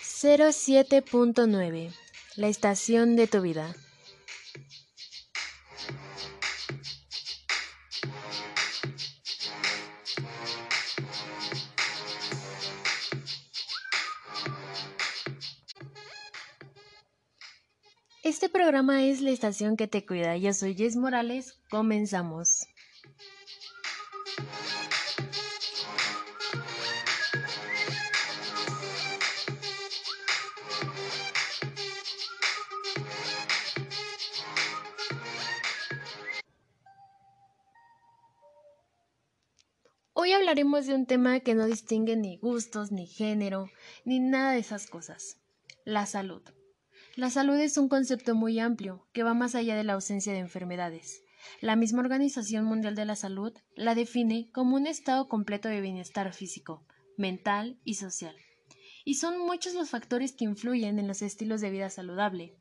[0.00, 1.92] 07.9
[2.36, 3.74] La estación de tu vida.
[18.22, 20.36] Este programa es la estación que te cuida.
[20.36, 21.58] Yo soy Jess Morales.
[21.70, 22.57] Comenzamos.
[40.58, 43.70] Hablaremos de un tema que no distingue ni gustos, ni género,
[44.04, 45.36] ni nada de esas cosas.
[45.84, 46.42] La salud.
[47.14, 50.40] La salud es un concepto muy amplio que va más allá de la ausencia de
[50.40, 51.22] enfermedades.
[51.60, 56.32] La misma Organización Mundial de la Salud la define como un estado completo de bienestar
[56.32, 56.84] físico,
[57.16, 58.34] mental y social.
[59.04, 62.56] Y son muchos los factores que influyen en los estilos de vida saludable.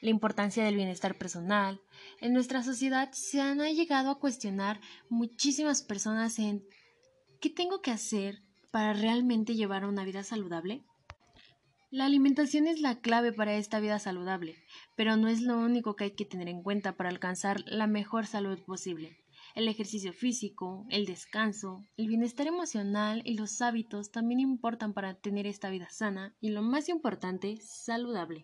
[0.00, 1.78] La importancia del bienestar personal.
[2.22, 6.64] En nuestra sociedad se han llegado a cuestionar muchísimas personas en
[7.40, 10.82] ¿qué tengo que hacer para realmente llevar una vida saludable?
[11.90, 14.56] La alimentación es la clave para esta vida saludable,
[14.94, 18.26] pero no es lo único que hay que tener en cuenta para alcanzar la mejor
[18.26, 19.16] salud posible.
[19.54, 25.46] El ejercicio físico, el descanso, el bienestar emocional y los hábitos también importan para tener
[25.46, 28.42] esta vida sana y lo más importante, saludable.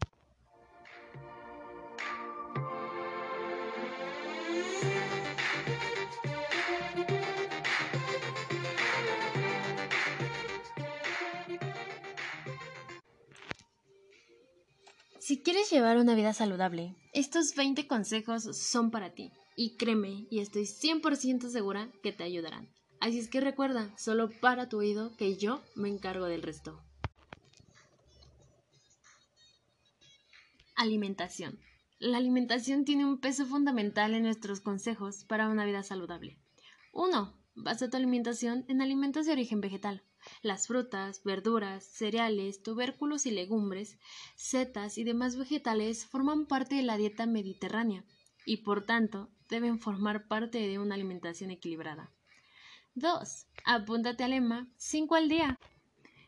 [15.27, 19.33] Si quieres llevar una vida saludable, estos 20 consejos son para ti.
[19.56, 22.69] Y créeme, y estoy 100% segura que te ayudarán.
[23.00, 26.78] Así es que recuerda, solo para tu oído que yo me encargo del resto.
[30.77, 31.59] Alimentación.
[31.98, 36.38] La alimentación tiene un peso fundamental en nuestros consejos para una vida saludable.
[36.93, 37.34] 1.
[37.54, 40.03] Basa tu alimentación en alimentos de origen vegetal.
[40.43, 43.99] Las frutas, verduras, cereales, tubérculos y legumbres,
[44.35, 48.05] setas y demás vegetales forman parte de la dieta mediterránea
[48.45, 52.11] y por tanto deben formar parte de una alimentación equilibrada.
[52.95, 53.47] 2.
[53.65, 55.59] Apúntate al lema 5 al día.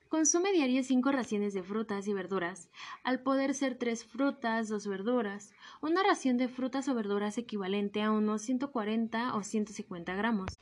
[0.09, 2.71] Consume diario 5 raciones de frutas y verduras,
[3.03, 5.53] al poder ser 3 frutas, 2 verduras.
[5.83, 10.59] Una ración de frutas o verduras equivalente a unos 140 o 150 gramos.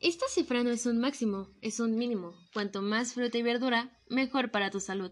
[0.00, 2.34] Esta cifra no es un máximo, es un mínimo.
[2.52, 5.10] Cuanto más fruta y verdura, mejor para tu salud.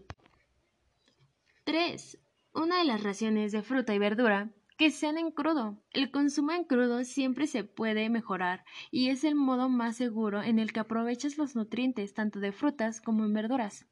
[1.65, 2.17] 3.
[2.53, 5.83] Una de las raciones de fruta y verdura que sean en crudo.
[5.91, 10.57] El consumo en crudo siempre se puede mejorar y es el modo más seguro en
[10.57, 13.87] el que aprovechas los nutrientes tanto de frutas como en verduras.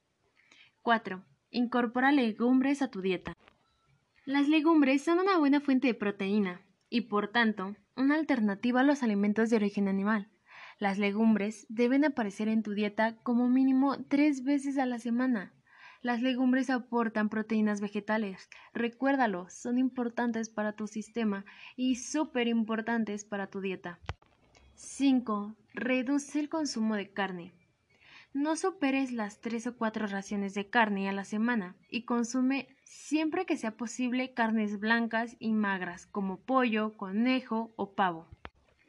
[0.81, 1.25] 4.
[1.49, 3.33] Incorpora legumbres a tu dieta.
[4.23, 9.03] Las legumbres son una buena fuente de proteína y por tanto una alternativa a los
[9.03, 10.29] alimentos de origen animal.
[10.77, 15.53] Las legumbres deben aparecer en tu dieta como mínimo tres veces a la semana.
[16.01, 18.49] Las legumbres aportan proteínas vegetales.
[18.73, 23.99] Recuérdalo, son importantes para tu sistema y súper importantes para tu dieta.
[24.75, 25.55] 5.
[25.73, 27.53] Reduce el consumo de carne.
[28.33, 33.45] No superes las tres o cuatro raciones de carne a la semana y consume siempre
[33.45, 38.27] que sea posible carnes blancas y magras como pollo, conejo o pavo.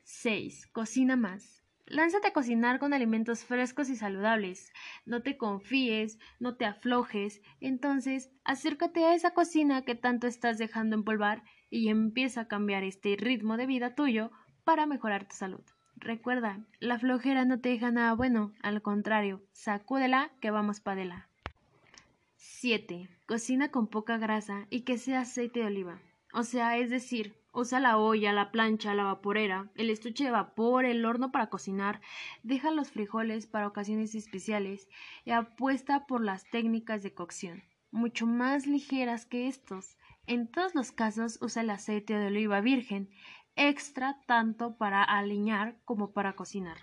[0.03, 0.67] 6.
[0.67, 1.66] Cocina más.
[1.87, 4.73] Lánzate a cocinar con alimentos frescos y saludables.
[5.05, 7.43] No te confíes, no te aflojes.
[7.61, 13.17] Entonces, acércate a esa cocina que tanto estás dejando empolvar y empieza a cambiar este
[13.17, 14.33] ritmo de vida tuyo
[14.65, 15.63] para mejorar tu salud.
[15.95, 21.29] Recuerda, la flojera no te deja nada bueno, al contrario, sacúdela que vamos padela.
[22.37, 23.09] 7.
[23.27, 26.01] Cocina con poca grasa y que sea aceite de oliva.
[26.33, 30.85] O sea, es decir, Usa la olla, la plancha, la vaporera, el estuche de vapor,
[30.85, 32.03] el horno para cocinar.
[32.43, 34.91] Deja los frijoles para ocasiones especiales
[35.25, 39.97] y apuesta por las técnicas de cocción, mucho más ligeras que estos.
[40.27, 43.09] En todos los casos usa el aceite de oliva virgen,
[43.55, 46.77] extra tanto para aliñar como para cocinar.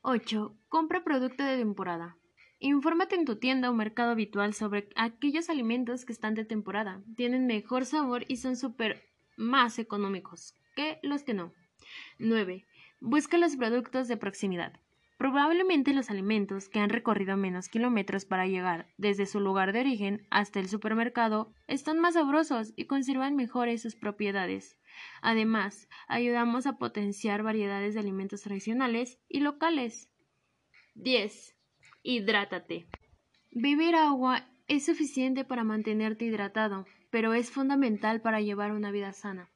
[0.00, 0.56] 8.
[0.70, 2.16] Compra producto de temporada.
[2.58, 7.46] Infórmate en tu tienda o mercado habitual sobre aquellos alimentos que están de temporada, tienen
[7.46, 9.09] mejor sabor y son súper
[9.40, 11.52] más económicos que los que no.
[12.18, 12.66] 9.
[13.00, 14.78] Busca los productos de proximidad.
[15.16, 20.26] Probablemente los alimentos que han recorrido menos kilómetros para llegar desde su lugar de origen
[20.30, 24.78] hasta el supermercado están más sabrosos y conservan mejores sus propiedades.
[25.20, 30.08] Además, ayudamos a potenciar variedades de alimentos tradicionales y locales.
[30.94, 31.54] 10.
[32.02, 32.86] Hidrátate.
[33.50, 39.50] Beber agua es suficiente para mantenerte hidratado, pero es fundamental para llevar una vida sana.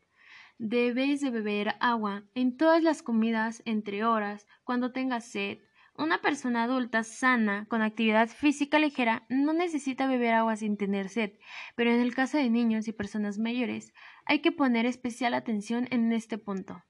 [0.59, 5.59] Debes de beber agua en todas las comidas entre horas, cuando tengas sed.
[5.97, 11.33] Una persona adulta sana con actividad física ligera no necesita beber agua sin tener sed,
[11.77, 13.93] pero en el caso de niños y personas mayores
[14.25, 16.83] hay que poner especial atención en este punto.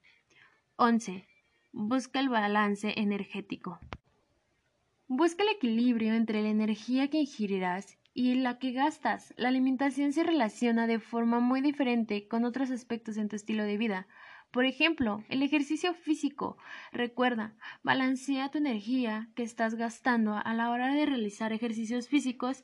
[0.77, 1.27] 11.
[1.73, 3.79] Busca el balance energético.
[5.07, 9.35] Busca el equilibrio entre la energía que ingerirás y la que gastas.
[9.37, 13.77] La alimentación se relaciona de forma muy diferente con otros aspectos en tu estilo de
[13.77, 14.07] vida.
[14.53, 16.57] Por ejemplo, el ejercicio físico.
[16.93, 22.63] Recuerda, balancea tu energía que estás gastando a la hora de realizar ejercicios físicos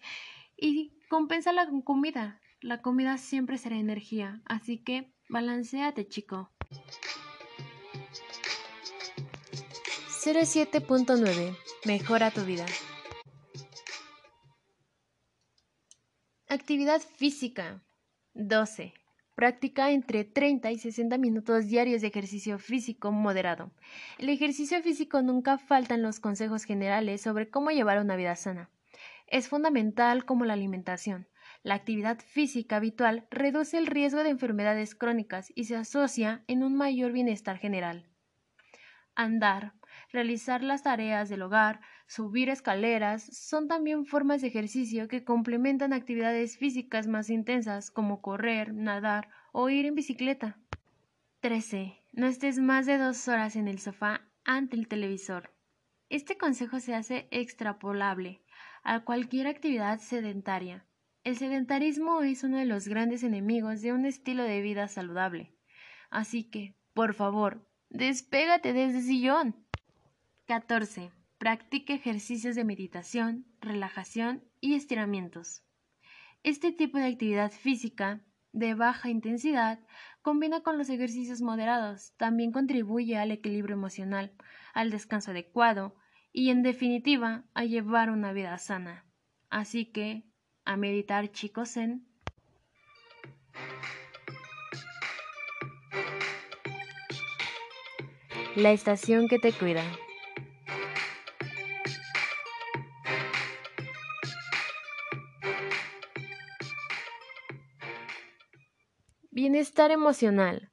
[0.56, 2.40] y compénsala con comida.
[2.60, 6.52] La comida siempre será energía, así que balanceate, chico.
[10.22, 11.56] 07.9
[11.86, 12.66] Mejora tu vida.
[16.52, 17.80] Actividad física.
[18.34, 18.92] 12.
[19.36, 23.70] Práctica entre 30 y 60 minutos diarios de ejercicio físico moderado.
[24.18, 28.68] El ejercicio físico nunca falta en los consejos generales sobre cómo llevar una vida sana.
[29.28, 31.28] Es fundamental como la alimentación.
[31.62, 36.74] La actividad física habitual reduce el riesgo de enfermedades crónicas y se asocia en un
[36.74, 38.08] mayor bienestar general.
[39.14, 39.74] Andar,
[40.12, 46.58] realizar las tareas del hogar, subir escaleras, son también formas de ejercicio que complementan actividades
[46.58, 50.58] físicas más intensas como correr, nadar o ir en bicicleta.
[51.38, 52.02] 13.
[52.12, 55.54] No estés más de dos horas en el sofá ante el televisor.
[56.08, 58.42] Este consejo se hace extrapolable
[58.82, 60.84] a cualquier actividad sedentaria.
[61.22, 65.54] El sedentarismo es uno de los grandes enemigos de un estilo de vida saludable.
[66.10, 69.54] Así que, por favor, despégate de ese sillón.
[70.48, 71.12] 14.
[71.40, 75.62] Practique ejercicios de meditación, relajación y estiramientos.
[76.42, 78.20] Este tipo de actividad física
[78.52, 79.80] de baja intensidad
[80.20, 84.34] combina con los ejercicios moderados, también contribuye al equilibrio emocional,
[84.74, 85.96] al descanso adecuado
[86.30, 89.06] y en definitiva a llevar una vida sana.
[89.48, 90.26] Así que,
[90.66, 92.06] a meditar chicos en
[98.56, 99.84] la estación que te cuida.
[109.42, 110.70] Bienestar emocional.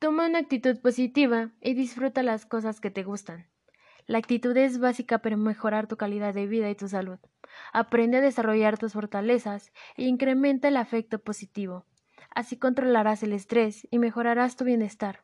[0.00, 3.46] Toma una actitud positiva y disfruta las cosas que te gustan.
[4.08, 7.20] La actitud es básica para mejorar tu calidad de vida y tu salud.
[7.72, 11.86] Aprende a desarrollar tus fortalezas e incrementa el afecto positivo.
[12.34, 15.22] Así controlarás el estrés y mejorarás tu bienestar.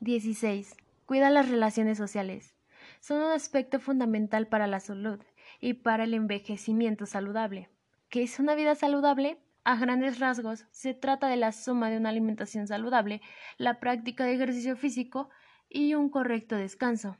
[0.00, 0.76] 16.
[1.06, 2.54] Cuida las relaciones sociales.
[3.00, 5.20] Son un aspecto fundamental para la salud
[5.58, 7.70] y para el envejecimiento saludable.
[8.10, 9.38] ¿Qué es una vida saludable?
[9.62, 13.20] A grandes rasgos, se trata de la suma de una alimentación saludable,
[13.58, 15.28] la práctica de ejercicio físico
[15.68, 17.18] y un correcto descanso.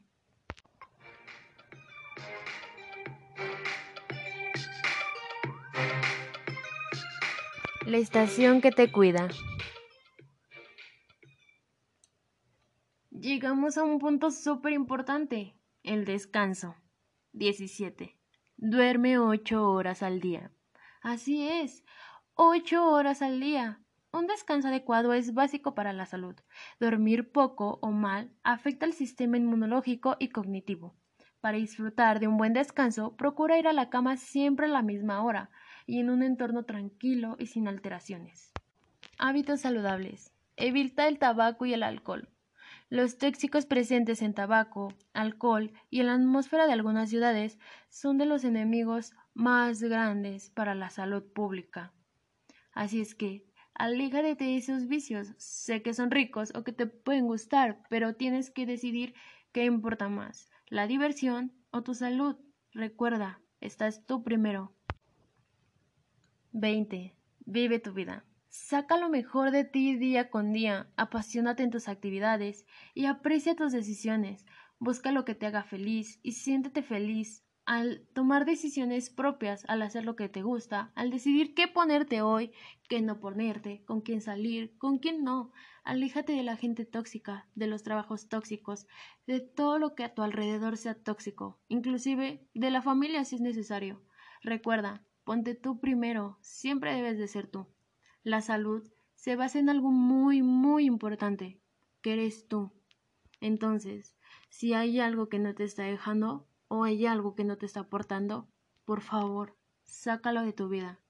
[7.87, 9.29] La estación que te cuida.
[13.11, 16.75] Llegamos a un punto súper importante, el descanso.
[17.33, 18.17] 17.
[18.57, 20.53] Duerme 8 horas al día.
[21.03, 21.85] Así es,
[22.43, 23.83] ocho horas al día.
[24.13, 26.35] Un descanso adecuado es básico para la salud.
[26.81, 30.95] Dormir poco o mal afecta al sistema inmunológico y cognitivo.
[31.43, 35.23] Para disfrutar de un buen descanso, procura ir a la cama siempre a la misma
[35.23, 35.51] hora
[35.85, 38.53] y en un entorno tranquilo y sin alteraciones.
[39.19, 40.33] Hábitos saludables.
[40.57, 42.31] Evita el tabaco y el alcohol.
[42.89, 47.59] Los tóxicos presentes en tabaco, alcohol y en la atmósfera de algunas ciudades
[47.91, 51.93] son de los enemigos más grandes para la salud pública.
[52.73, 55.33] Así es que, aléjate de esos vicios.
[55.39, 59.15] Sé que son ricos o que te pueden gustar, pero tienes que decidir
[59.53, 62.37] qué importa más, la diversión o tu salud.
[62.73, 64.73] Recuerda, estás tú primero.
[66.53, 67.17] 20.
[67.47, 68.25] Vive tu vida.
[68.49, 73.73] Saca lo mejor de ti día con día, apasionate en tus actividades y aprecia tus
[73.73, 74.45] decisiones.
[74.81, 80.05] Busca lo que te haga feliz y siéntete feliz al tomar decisiones propias, al hacer
[80.05, 82.51] lo que te gusta, al decidir qué ponerte hoy,
[82.89, 85.53] qué no ponerte, con quién salir, con quién no.
[85.85, 88.89] Aléjate de la gente tóxica, de los trabajos tóxicos,
[89.29, 93.41] de todo lo que a tu alrededor sea tóxico, inclusive de la familia si es
[93.41, 94.03] necesario.
[94.43, 97.69] Recuerda, ponte tú primero, siempre debes de ser tú.
[98.25, 98.83] La salud
[99.15, 101.61] se basa en algo muy, muy importante,
[102.03, 102.73] que eres tú.
[103.41, 104.17] Entonces,
[104.49, 107.81] si hay algo que no te está dejando, o hay algo que no te está
[107.81, 108.49] aportando,
[108.85, 111.01] por favor, sácalo de tu vida.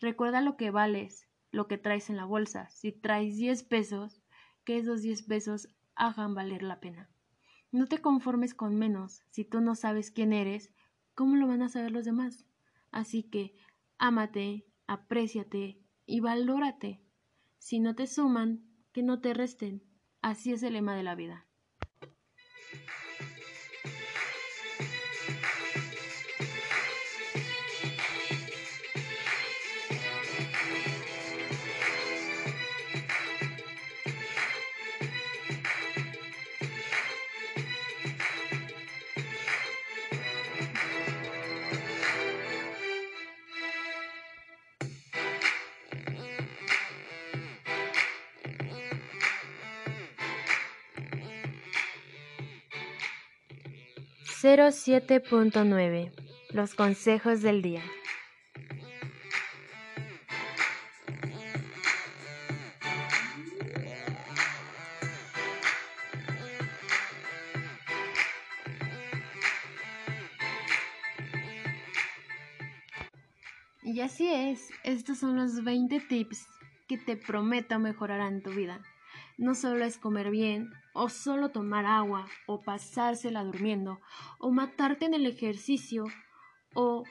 [0.00, 2.68] Recuerda lo que vales, lo que traes en la bolsa.
[2.70, 4.24] Si traes 10 pesos,
[4.64, 7.08] que esos 10 pesos hagan valer la pena.
[7.70, 9.22] No te conformes con menos.
[9.30, 10.74] Si tú no sabes quién eres,
[11.14, 12.44] ¿cómo lo van a saber los demás?
[12.90, 13.54] Así que
[13.98, 17.04] ámate, apréciate y valórate.
[17.58, 19.84] Si no te suman, que no te resten.
[20.22, 21.46] Así es el lema de la vida.
[54.44, 56.12] 07.9
[56.50, 57.80] Los consejos del día.
[73.82, 76.46] Y así es, estos son los 20 tips
[76.86, 78.82] que te prometo mejorarán tu vida.
[79.38, 84.00] No solo es comer bien, o solo tomar agua, o pasársela durmiendo,
[84.38, 86.04] o matarte en el ejercicio,
[86.74, 87.04] o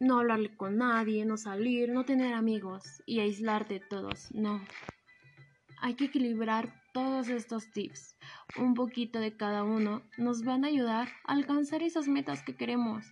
[0.00, 4.32] no hablarle con nadie, no salir, no tener amigos y aislarte de todos.
[4.32, 4.60] No.
[5.80, 8.16] Hay que equilibrar todos estos tips.
[8.56, 13.04] Un poquito de cada uno nos van a ayudar a alcanzar esas metas que queremos,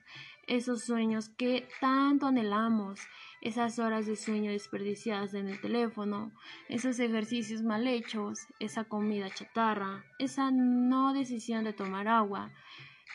[0.47, 3.01] esos sueños que tanto anhelamos
[3.41, 6.33] esas horas de sueño desperdiciadas en el teléfono,
[6.69, 12.51] esos ejercicios mal hechos, esa comida chatarra, esa no decisión de tomar agua.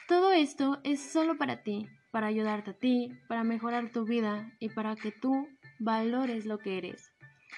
[0.08, 4.70] Todo esto es solo para ti, para ayudarte a ti, para mejorar tu vida y
[4.70, 5.48] para que tú
[5.80, 7.12] valores lo que eres.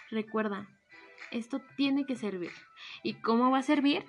[0.09, 0.67] Recuerda,
[1.31, 2.51] esto tiene que servir.
[3.03, 4.05] ¿Y cómo va a servir?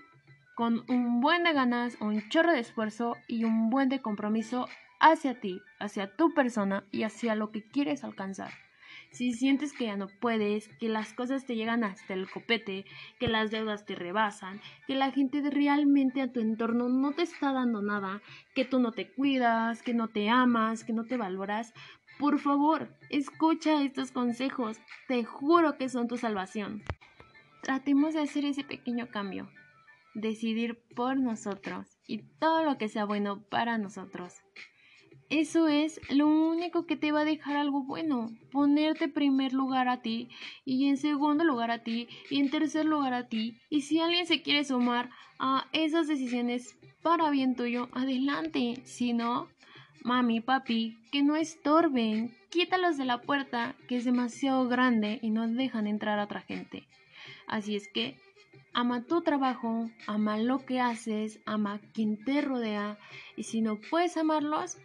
[0.54, 4.68] Con un buen de ganas, un chorro de esfuerzo y un buen de compromiso
[5.01, 8.53] hacia ti, hacia tu persona y hacia lo que quieres alcanzar.
[9.11, 12.85] Si sientes que ya no puedes, que las cosas te llegan hasta el copete,
[13.21, 17.53] que las deudas te rebasan, que la gente realmente a tu entorno no te está
[17.53, 18.23] dando nada,
[18.55, 21.75] que tú no te cuidas, que no te amas, que no te valoras,
[22.19, 24.79] por favor, escucha estos consejos.
[25.09, 26.83] Te juro que son tu salvación.
[27.61, 29.51] Tratemos de hacer ese pequeño cambio,
[30.15, 34.35] decidir por nosotros y todo lo que sea bueno para nosotros.
[35.31, 39.88] Eso es lo único que te va a dejar algo bueno, ponerte en primer lugar
[39.88, 40.28] a ti
[40.64, 43.57] y en segundo lugar a ti y en tercer lugar a ti.
[43.71, 48.81] Y si alguien se quiere sumar a esas decisiones para bien tuyo, adelante.
[48.85, 49.49] Si no,
[50.04, 55.49] mami, papi, que no estorben, quítalos de la puerta que es demasiado grande y no
[55.49, 56.87] dejan entrar a otra gente.
[57.47, 58.16] Así es que
[58.75, 62.99] ama tu trabajo, ama lo que haces, ama quien te rodea
[63.37, 64.78] y si no puedes amarlos,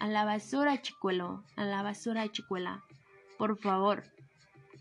[0.00, 2.84] a la basura, chicuelo, a la basura, chicuela.
[3.36, 4.04] Por favor.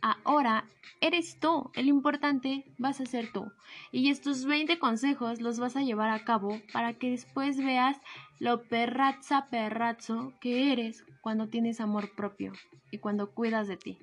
[0.02, 0.66] Ahora
[1.02, 3.52] eres tú, el importante vas a ser tú.
[3.92, 7.98] Y estos 20 consejos los vas a llevar a cabo para que después veas
[8.40, 12.54] lo perraza perrazo que eres cuando tienes amor propio
[12.92, 13.98] y cuando cuidas de ti.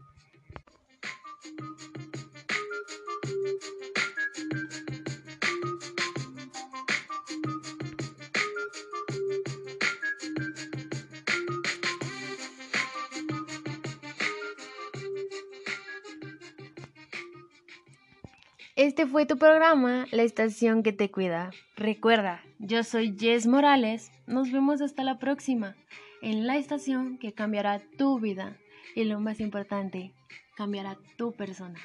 [18.84, 21.52] Este fue tu programa, La Estación que te cuida.
[21.74, 24.12] Recuerda, yo soy Jess Morales.
[24.26, 25.74] Nos vemos hasta la próxima
[26.20, 28.58] en la estación que cambiará tu vida
[28.94, 30.12] y lo más importante,
[30.54, 31.80] cambiará tu persona.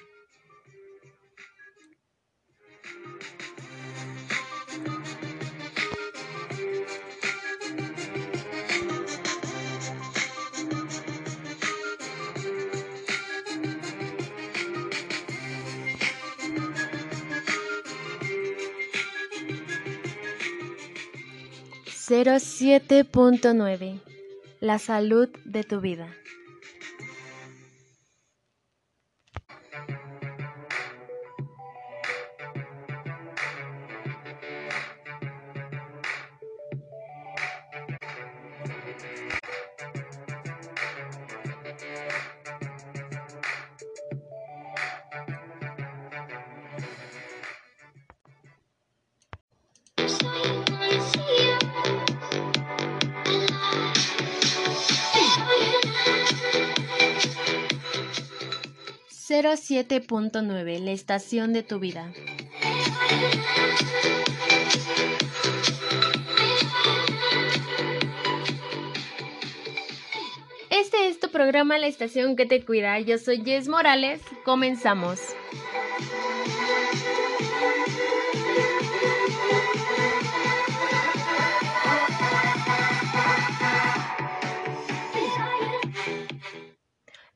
[22.09, 23.99] 07.9
[24.61, 26.07] La salud de tu vida.
[59.29, 62.11] 07.9 La estación de tu vida.
[70.71, 72.99] Este es tu programa La estación que te cuida.
[73.01, 74.19] Yo soy Jess Morales.
[74.45, 75.19] Comenzamos.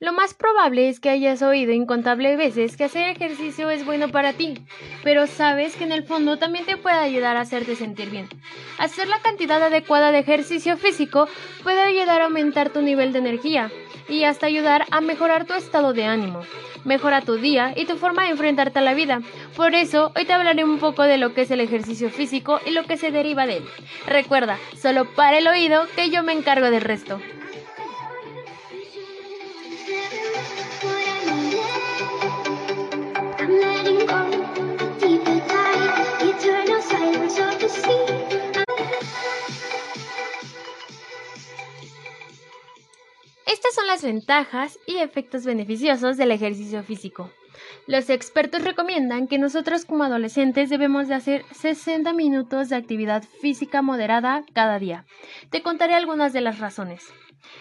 [0.04, 4.34] Lo más probable es que hayas oído incontables veces que hacer ejercicio es bueno para
[4.34, 4.56] ti,
[5.02, 8.28] pero sabes que en el fondo también te puede ayudar a hacerte sentir bien.
[8.78, 11.30] Hacer la cantidad adecuada de ejercicio físico
[11.64, 13.72] puede ayudar a aumentar tu nivel de energía
[14.10, 16.42] y hasta ayudar a mejorar tu estado de ánimo.
[16.84, 19.22] Mejora tu día y tu forma de enfrentarte a la vida.
[19.56, 22.72] Por eso, hoy te hablaré un poco de lo que es el ejercicio físico y
[22.72, 23.64] lo que se deriva de él.
[24.06, 27.22] Recuerda, solo para el oído que yo me encargo del resto.
[43.46, 47.32] Estas son las ventajas y efectos beneficiosos del ejercicio físico.
[47.86, 53.82] Los expertos recomiendan que nosotros como adolescentes debemos de hacer 60 minutos de actividad física
[53.82, 55.06] moderada cada día.
[55.50, 57.04] Te contaré algunas de las razones.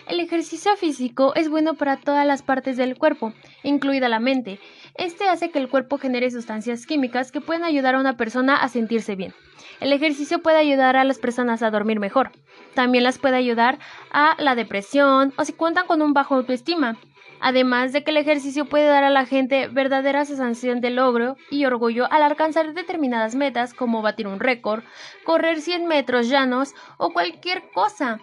[0.09, 4.61] El ejercicio físico es bueno para todas las partes del cuerpo, incluida la mente.
[4.95, 8.69] Este hace que el cuerpo genere sustancias químicas que pueden ayudar a una persona a
[8.69, 9.35] sentirse bien.
[9.83, 12.31] El ejercicio puede ayudar a las personas a dormir mejor.
[12.73, 13.81] También las puede ayudar
[14.12, 16.99] a la depresión o si cuentan con un bajo autoestima.
[17.41, 21.65] Además de que el ejercicio puede dar a la gente verdadera sensación de logro y
[21.65, 24.85] orgullo al alcanzar determinadas metas como batir un récord,
[25.25, 28.21] correr 100 metros llanos o cualquier cosa.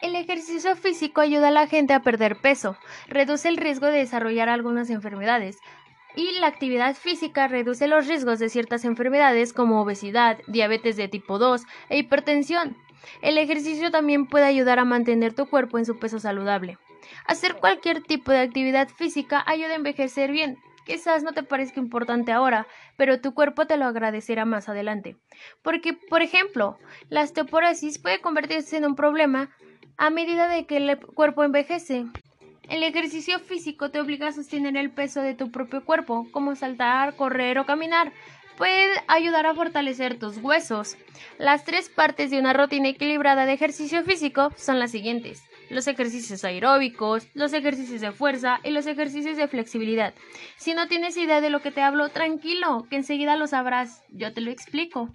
[0.00, 2.76] El ejercicio físico ayuda a la gente a perder peso,
[3.08, 5.58] reduce el riesgo de desarrollar algunas enfermedades,
[6.16, 11.38] y la actividad física reduce los riesgos de ciertas enfermedades como obesidad, diabetes de tipo
[11.38, 12.76] 2 e hipertensión.
[13.22, 16.78] El ejercicio también puede ayudar a mantener tu cuerpo en su peso saludable.
[17.26, 20.58] Hacer cualquier tipo de actividad física ayuda a envejecer bien.
[20.84, 22.66] Quizás no te parezca importante ahora,
[22.96, 25.16] pero tu cuerpo te lo agradecerá más adelante.
[25.62, 26.78] Porque, por ejemplo,
[27.10, 29.50] la osteoporosis puede convertirse en un problema
[29.98, 32.06] a medida de que el cuerpo envejece.
[32.68, 37.16] El ejercicio físico te obliga a sostener el peso de tu propio cuerpo, como saltar,
[37.16, 38.12] correr o caminar.
[38.58, 40.96] Puede ayudar a fortalecer tus huesos.
[41.38, 45.42] Las tres partes de una rutina equilibrada de ejercicio físico son las siguientes.
[45.70, 50.12] Los ejercicios aeróbicos, los ejercicios de fuerza y los ejercicios de flexibilidad.
[50.56, 54.02] Si no tienes idea de lo que te hablo, tranquilo, que enseguida lo sabrás.
[54.10, 55.08] Yo te lo explico.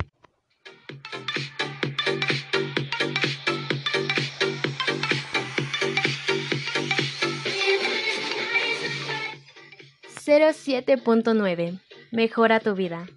[10.26, 11.82] 07.9.
[12.12, 13.08] Mejora tu vida.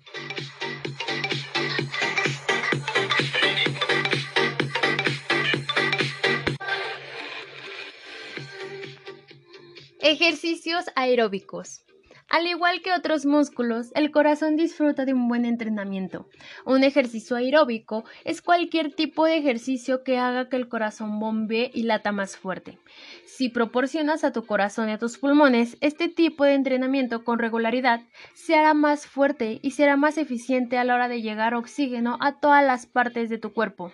[10.00, 11.84] Ejercicios aeróbicos.
[12.28, 16.28] Al igual que otros músculos, el corazón disfruta de un buen entrenamiento.
[16.64, 21.84] Un ejercicio aeróbico es cualquier tipo de ejercicio que haga que el corazón bombee y
[21.84, 22.78] lata más fuerte.
[23.26, 28.00] Si proporcionas a tu corazón y a tus pulmones este tipo de entrenamiento con regularidad,
[28.34, 32.40] se hará más fuerte y será más eficiente a la hora de llegar oxígeno a
[32.40, 33.92] todas las partes de tu cuerpo.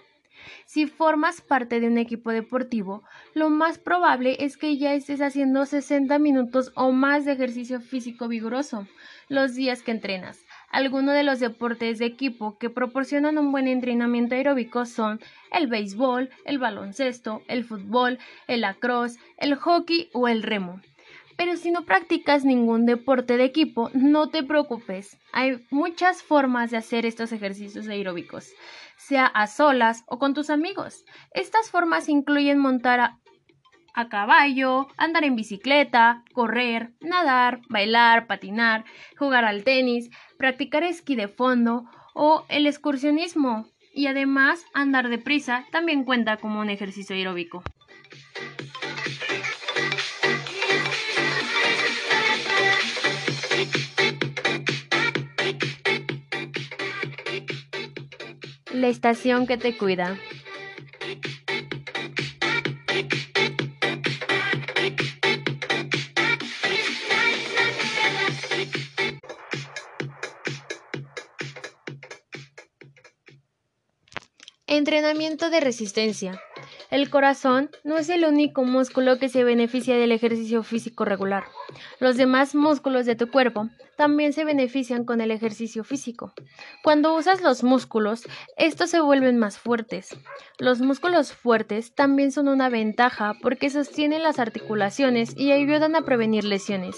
[0.64, 3.02] Si formas parte de un equipo deportivo,
[3.34, 8.28] lo más probable es que ya estés haciendo 60 minutos o más de ejercicio físico
[8.28, 8.86] vigoroso
[9.28, 10.44] los días que entrenas.
[10.70, 16.30] Algunos de los deportes de equipo que proporcionan un buen entrenamiento aeróbico son el béisbol,
[16.44, 20.80] el baloncesto, el fútbol, el lacrosse, el hockey o el remo.
[21.36, 25.18] Pero si no practicas ningún deporte de equipo, no te preocupes.
[25.32, 28.52] Hay muchas formas de hacer estos ejercicios aeróbicos
[29.06, 31.04] sea a solas o con tus amigos.
[31.32, 38.84] Estas formas incluyen montar a, caballo, andar en bicicleta, correr, nadar, bailar, patinar,
[39.18, 41.84] jugar al tenis, practicar esquí de fondo
[42.14, 43.66] o el excursionismo.
[43.94, 47.62] Y además, andar deprisa también cuenta como un ejercicio aeróbico.
[58.92, 60.18] Estación que te cuida.
[74.66, 76.40] Entrenamiento de resistencia.
[76.90, 81.44] El corazón no es el único músculo que se beneficia del ejercicio físico regular.
[82.00, 86.34] Los demás músculos de tu cuerpo también se benefician con el ejercicio físico.
[86.82, 88.24] Cuando usas los músculos,
[88.56, 90.16] estos se vuelven más fuertes.
[90.58, 96.42] Los músculos fuertes también son una ventaja porque sostienen las articulaciones y ayudan a prevenir
[96.42, 96.96] lesiones.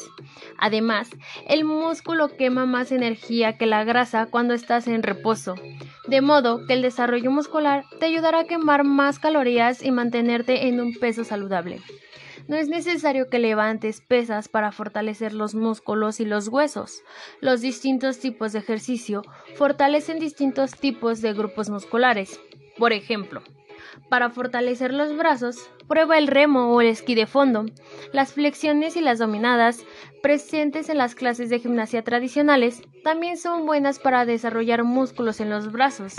[0.56, 1.10] Además,
[1.46, 5.54] el músculo quema más energía que la grasa cuando estás en reposo,
[6.08, 10.80] de modo que el desarrollo muscular te ayudará a quemar más calorías y mantenerte en
[10.80, 11.82] un peso saludable.
[12.46, 17.02] No es necesario que levantes pesas para fortalecer los músculos y los huesos.
[17.40, 19.22] Los distintos tipos de ejercicio
[19.54, 19.73] fortalecen
[20.18, 22.40] distintos tipos de grupos musculares.
[22.78, 23.42] Por ejemplo,
[24.08, 27.66] para fortalecer los brazos, prueba el remo o el esquí de fondo.
[28.12, 29.84] Las flexiones y las dominadas
[30.22, 35.70] presentes en las clases de gimnasia tradicionales también son buenas para desarrollar músculos en los
[35.70, 36.14] brazos.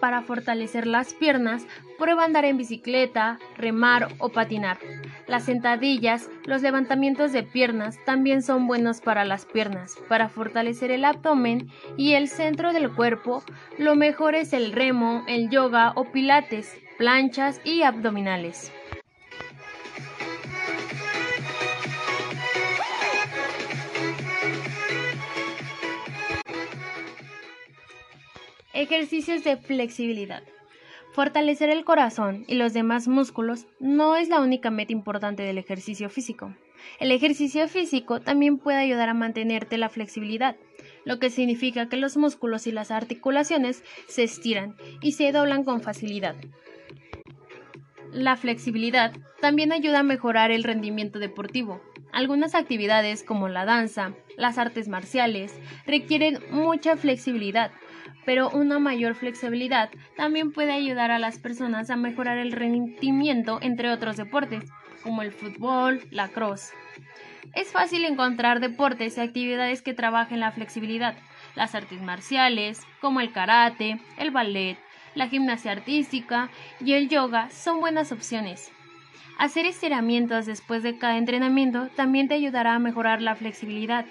[0.00, 1.66] Para fortalecer las piernas,
[1.98, 4.78] prueba andar en bicicleta, remar o patinar.
[5.26, 9.96] Las sentadillas, los levantamientos de piernas también son buenos para las piernas.
[10.08, 13.42] Para fortalecer el abdomen y el centro del cuerpo,
[13.78, 18.72] lo mejor es el remo, el yoga o pilates, planchas y abdominales.
[28.76, 30.42] Ejercicios de flexibilidad.
[31.12, 36.10] Fortalecer el corazón y los demás músculos no es la única meta importante del ejercicio
[36.10, 36.54] físico.
[37.00, 40.56] El ejercicio físico también puede ayudar a mantenerte la flexibilidad,
[41.06, 45.80] lo que significa que los músculos y las articulaciones se estiran y se doblan con
[45.80, 46.36] facilidad.
[48.12, 51.80] La flexibilidad también ayuda a mejorar el rendimiento deportivo.
[52.12, 55.54] Algunas actividades como la danza, las artes marciales,
[55.86, 57.70] requieren mucha flexibilidad
[58.26, 63.90] pero una mayor flexibilidad también puede ayudar a las personas a mejorar el rendimiento entre
[63.90, 64.64] otros deportes,
[65.02, 66.72] como el fútbol, la cross.
[67.54, 71.16] Es fácil encontrar deportes y actividades que trabajen la flexibilidad.
[71.54, 74.76] Las artes marciales, como el karate, el ballet,
[75.14, 78.70] la gimnasia artística y el yoga son buenas opciones.
[79.38, 84.04] Hacer estiramientos después de cada entrenamiento también te ayudará a mejorar la flexibilidad.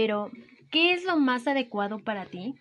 [0.00, 0.30] Pero,
[0.70, 2.54] ¿qué es lo más adecuado para ti?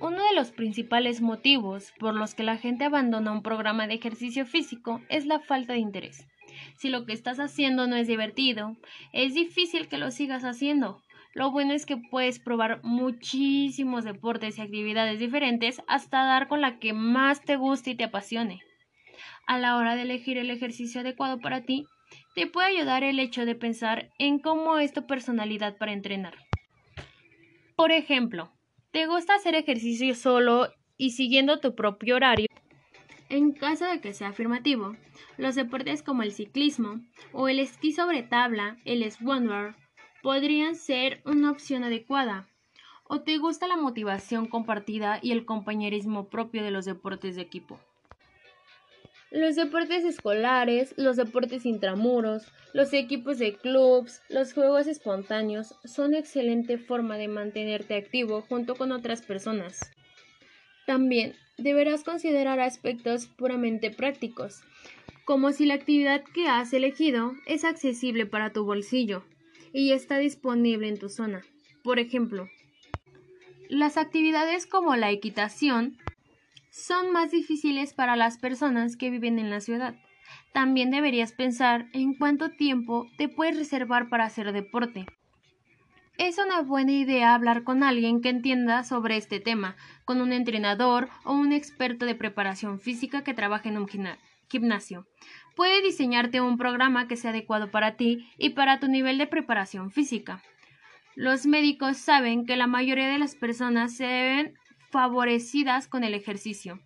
[0.00, 4.44] Uno de los principales motivos por los que la gente abandona un programa de ejercicio
[4.44, 6.26] físico es la falta de interés.
[6.76, 8.76] Si lo que estás haciendo no es divertido,
[9.14, 11.00] es difícil que lo sigas haciendo.
[11.32, 16.78] Lo bueno es que puedes probar muchísimos deportes y actividades diferentes hasta dar con la
[16.78, 18.60] que más te guste y te apasione.
[19.46, 21.86] A la hora de elegir el ejercicio adecuado para ti,
[22.34, 26.34] te puede ayudar el hecho de pensar en cómo es tu personalidad para entrenar.
[27.76, 28.52] Por ejemplo,
[28.90, 32.46] ¿te gusta hacer ejercicio solo y siguiendo tu propio horario?
[33.28, 34.96] En caso de que sea afirmativo,
[35.38, 37.00] los deportes como el ciclismo
[37.32, 39.76] o el esquí sobre tabla, el snowboard,
[40.22, 42.48] podrían ser una opción adecuada.
[43.04, 47.80] ¿O te gusta la motivación compartida y el compañerismo propio de los deportes de equipo?
[49.30, 56.78] Los deportes escolares, los deportes intramuros, los equipos de clubs, los juegos espontáneos son excelente
[56.78, 59.92] forma de mantenerte activo junto con otras personas.
[60.84, 64.62] También deberás considerar aspectos puramente prácticos,
[65.24, 69.22] como si la actividad que has elegido es accesible para tu bolsillo
[69.72, 71.42] y está disponible en tu zona.
[71.84, 72.48] Por ejemplo,
[73.68, 75.96] las actividades como la equitación
[76.70, 79.94] son más difíciles para las personas que viven en la ciudad.
[80.52, 85.06] También deberías pensar en cuánto tiempo te puedes reservar para hacer deporte.
[86.18, 91.08] Es una buena idea hablar con alguien que entienda sobre este tema, con un entrenador
[91.24, 93.88] o un experto de preparación física que trabaje en un
[94.48, 95.06] gimnasio.
[95.56, 99.90] Puede diseñarte un programa que sea adecuado para ti y para tu nivel de preparación
[99.90, 100.42] física.
[101.16, 104.54] Los médicos saben que la mayoría de las personas se deben
[104.90, 106.80] favorecidas con el ejercicio.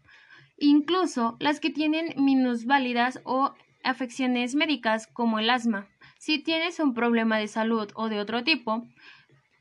[0.59, 5.88] Incluso las que tienen minusválidas o afecciones médicas como el asma.
[6.19, 8.87] Si tienes un problema de salud o de otro tipo,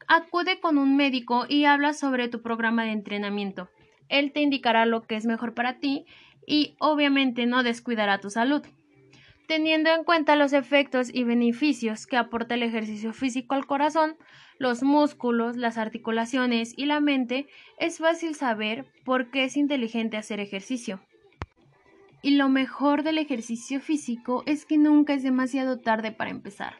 [0.07, 3.69] acude con un médico y habla sobre tu programa de entrenamiento.
[4.09, 6.05] Él te indicará lo que es mejor para ti
[6.45, 8.61] y obviamente no descuidará tu salud.
[9.47, 14.15] Teniendo en cuenta los efectos y beneficios que aporta el ejercicio físico al corazón,
[14.57, 20.39] los músculos, las articulaciones y la mente, es fácil saber por qué es inteligente hacer
[20.39, 20.99] ejercicio.
[22.21, 26.77] Y lo mejor del ejercicio físico es que nunca es demasiado tarde para empezar.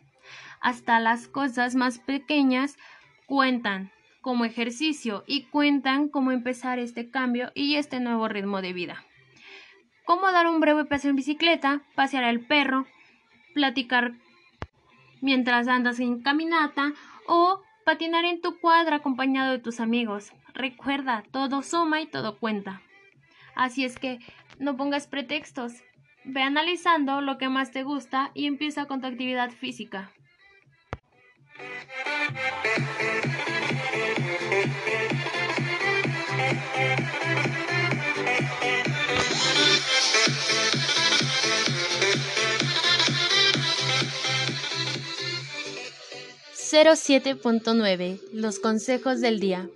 [0.61, 2.77] Hasta las cosas más pequeñas
[3.27, 9.03] cuentan como ejercicio y cuentan cómo empezar este cambio y este nuevo ritmo de vida.
[10.05, 12.85] Cómo dar un breve paseo en bicicleta, pasear al perro,
[13.53, 14.13] platicar
[15.19, 16.93] mientras andas en caminata
[17.27, 20.31] o patinar en tu cuadra acompañado de tus amigos.
[20.53, 22.81] Recuerda, todo suma y todo cuenta.
[23.55, 24.19] Así es que
[24.59, 25.83] no pongas pretextos.
[26.25, 30.11] Ve analizando lo que más te gusta y empieza con tu actividad física.
[46.73, 49.69] 07.9 Los consejos del día.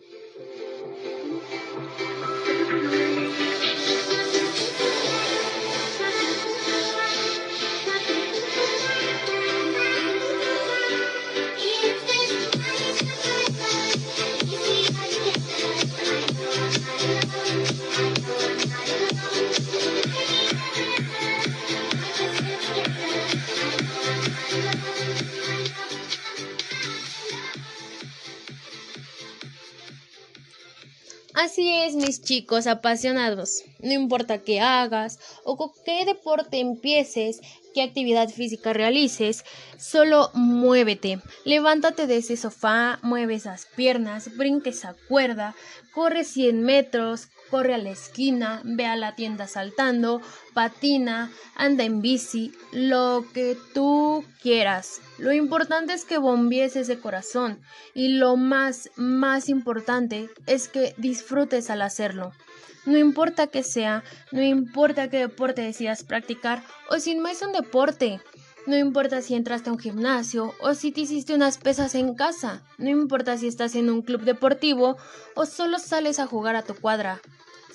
[32.28, 33.64] Chicos apasionados.
[33.80, 37.40] No importa qué hagas o con qué deporte empieces,
[37.74, 39.46] qué actividad física realices,
[39.78, 41.22] solo muévete.
[41.46, 45.56] Levántate de ese sofá, mueve esas piernas, brinque esa cuerda,
[45.94, 50.22] corre 100 metros, corre a la esquina, ve a la tienda saltando,
[50.54, 55.02] patina, anda en bici, lo que tú quieras.
[55.18, 57.60] Lo importante es que bombies ese corazón
[57.94, 62.34] y lo más, más importante es que disfrutes al hacerlo.
[62.86, 67.52] No importa que sea, no importa qué deporte decidas practicar o si no es un
[67.52, 68.22] deporte.
[68.66, 72.64] No importa si entraste a un gimnasio o si te hiciste unas pesas en casa.
[72.78, 74.98] No importa si estás en un club deportivo
[75.36, 77.22] o solo sales a jugar a tu cuadra.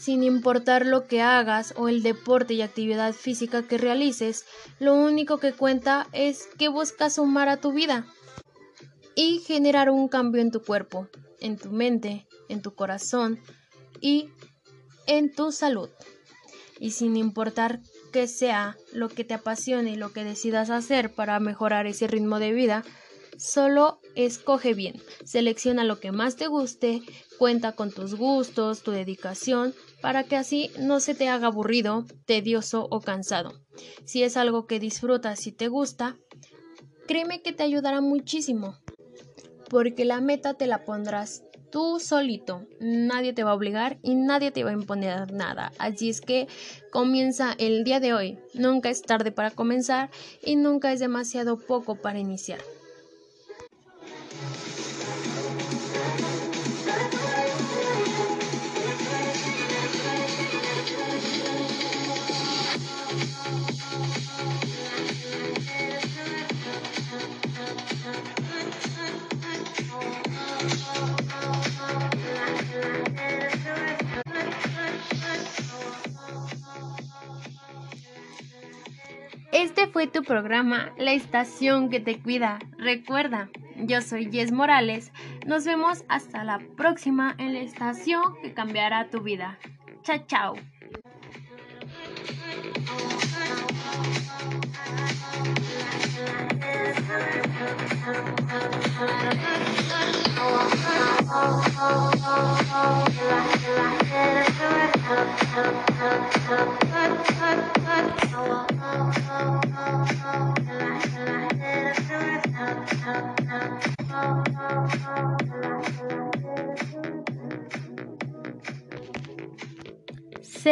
[0.03, 4.45] Sin importar lo que hagas o el deporte y actividad física que realices,
[4.81, 8.05] lo único que cuenta es que buscas sumar a tu vida
[9.15, 11.07] y generar un cambio en tu cuerpo,
[11.39, 13.39] en tu mente, en tu corazón
[14.01, 14.29] y
[15.07, 15.89] en tu salud.
[16.81, 17.79] Y sin importar
[18.13, 22.41] que sea lo que te apasione y lo que decidas hacer para mejorar ese ritmo
[22.41, 22.83] de vida,
[23.39, 27.03] solo escoge bien, selecciona lo que más te guste,
[27.39, 32.87] cuenta con tus gustos, tu dedicación, para que así no se te haga aburrido, tedioso
[32.91, 33.53] o cansado.
[34.05, 36.17] Si es algo que disfrutas y te gusta,
[37.07, 38.77] créeme que te ayudará muchísimo,
[39.71, 42.67] porque la meta te la pondrás tú solito.
[42.81, 45.73] Nadie te va a obligar y nadie te va a imponer nada.
[45.79, 46.47] Así es que
[46.91, 48.39] comienza el día de hoy.
[48.53, 50.11] Nunca es tarde para comenzar
[50.45, 52.61] y nunca es demasiado poco para iniciar.
[79.83, 82.61] 'Este fue tu programa, La Estación que te cuida.
[82.79, 85.11] Recuerda, yo soy Jess Morales.
[85.45, 89.59] Nos vemos hasta la próxima en la estación que cambiará tu vida.
[90.05, 90.55] Chao, chao.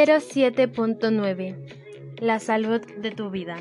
[0.02, 1.56] Cero siete punto nueve
[2.20, 3.58] La salud de tu vida.